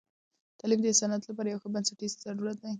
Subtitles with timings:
[0.59, 2.69] تعلیم د انسانیت لپاره یو بنسټیز ضرورت دی.